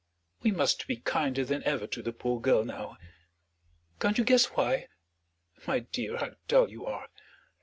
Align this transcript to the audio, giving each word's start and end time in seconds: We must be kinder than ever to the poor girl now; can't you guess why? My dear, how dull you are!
We 0.41 0.49
must 0.49 0.87
be 0.87 0.97
kinder 0.97 1.45
than 1.45 1.63
ever 1.63 1.85
to 1.85 2.01
the 2.01 2.11
poor 2.11 2.41
girl 2.41 2.65
now; 2.65 2.97
can't 3.99 4.17
you 4.17 4.23
guess 4.23 4.47
why? 4.47 4.87
My 5.67 5.81
dear, 5.81 6.17
how 6.17 6.31
dull 6.47 6.71
you 6.71 6.87
are! 6.87 7.07